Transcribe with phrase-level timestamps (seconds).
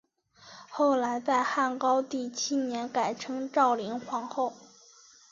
[0.67, 4.51] 后来在汉高帝七年改称昭灵皇后。